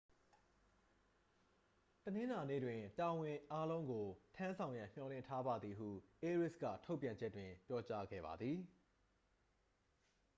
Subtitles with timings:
[2.03, 5.89] တနင်္လာနေ့တွင် တာဝန်အားလုံးကို ထမ်းဆောင်ရန်မျှော်လင့်ထားပါသည် ဟု
[6.23, 8.57] အေရေးစ် က ထုတ်ပြန်ချက်တွင် ပြောကြားခဲ့ပါသည်